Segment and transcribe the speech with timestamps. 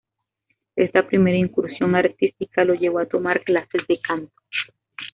[0.75, 4.33] Esta primera incursión artística lo llevó a tomar clases de canto.